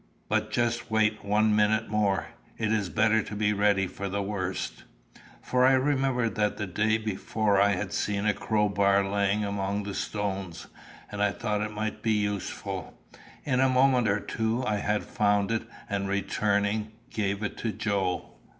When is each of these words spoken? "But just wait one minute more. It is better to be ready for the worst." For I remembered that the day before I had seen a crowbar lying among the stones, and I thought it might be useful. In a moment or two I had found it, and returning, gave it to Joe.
"But 0.27 0.49
just 0.49 0.89
wait 0.89 1.23
one 1.23 1.55
minute 1.55 1.87
more. 1.87 2.29
It 2.57 2.71
is 2.73 2.89
better 2.89 3.21
to 3.21 3.35
be 3.35 3.53
ready 3.53 3.85
for 3.85 4.09
the 4.09 4.23
worst." 4.23 4.83
For 5.43 5.63
I 5.63 5.73
remembered 5.73 6.33
that 6.33 6.57
the 6.57 6.65
day 6.65 6.97
before 6.97 7.61
I 7.61 7.73
had 7.75 7.93
seen 7.93 8.25
a 8.25 8.33
crowbar 8.33 9.03
lying 9.03 9.45
among 9.45 9.83
the 9.83 9.93
stones, 9.93 10.65
and 11.11 11.21
I 11.21 11.29
thought 11.31 11.61
it 11.61 11.69
might 11.71 12.01
be 12.01 12.13
useful. 12.13 12.97
In 13.45 13.59
a 13.59 13.69
moment 13.69 14.07
or 14.07 14.19
two 14.19 14.63
I 14.65 14.77
had 14.77 15.03
found 15.03 15.51
it, 15.51 15.67
and 15.87 16.09
returning, 16.09 16.93
gave 17.11 17.43
it 17.43 17.55
to 17.59 17.71
Joe. 17.71 18.31